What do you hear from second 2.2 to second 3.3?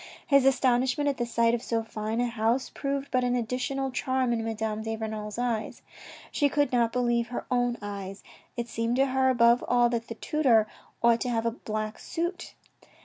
a house proved but